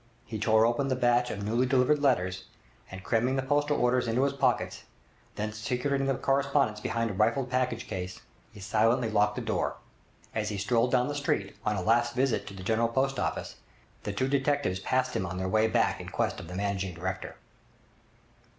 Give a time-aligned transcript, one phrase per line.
[0.25, 2.45] He tore open the batch of newly delivered letters,
[2.89, 4.83] and crammed the postal orders into his pockets;
[5.35, 8.19] then, secreting the correspondence behind a rifled packing case,
[8.51, 9.75] he silently locked the door.
[10.33, 13.57] As he strolled down the street, on a last visit to the General Post Office,
[14.01, 17.35] the two detectives passed him on their way back in quest of the 'Managing Director'.